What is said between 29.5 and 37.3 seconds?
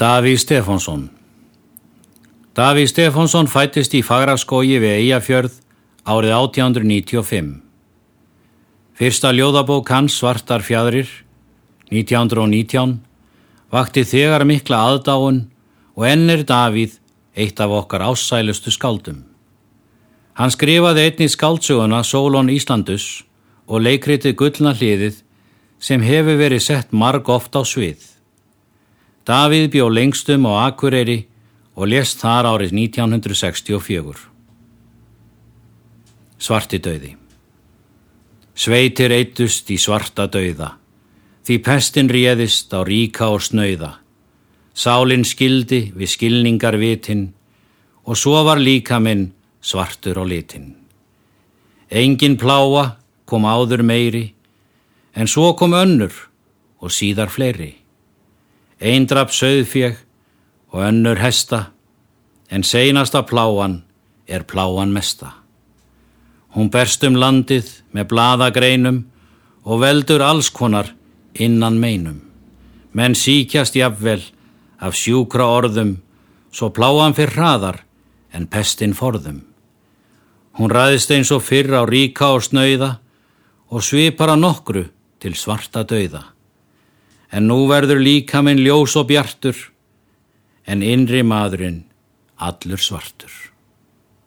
bjó lengstum á Akureyri og lést þar árið 1964. Svarti döði